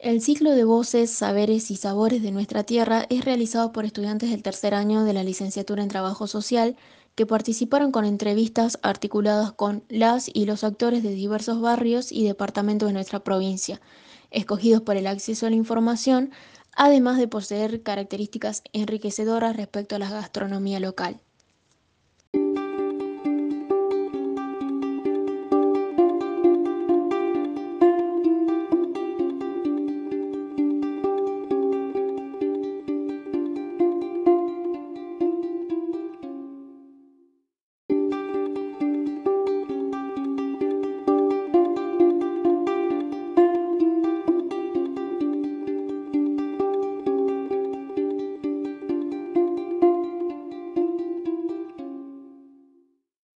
[0.00, 4.44] El ciclo de voces, saberes y sabores de nuestra tierra es realizado por estudiantes del
[4.44, 6.76] tercer año de la licenciatura en Trabajo Social
[7.16, 12.88] que participaron con entrevistas articuladas con las y los actores de diversos barrios y departamentos
[12.88, 13.80] de nuestra provincia,
[14.30, 16.30] escogidos por el acceso a la información,
[16.76, 21.20] además de poseer características enriquecedoras respecto a la gastronomía local.